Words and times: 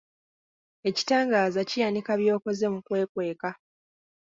Ekitangaaza 0.89 1.61
kiyanika 1.69 2.11
by'okoze 2.19 2.65
mu 2.73 2.79
kwekweka. 2.85 3.49